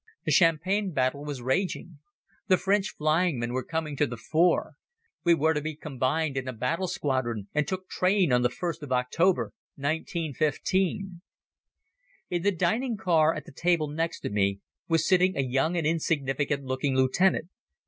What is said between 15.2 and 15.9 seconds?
a young and